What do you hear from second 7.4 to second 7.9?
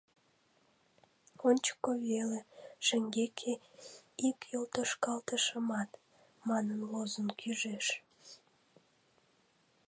ӱжеш.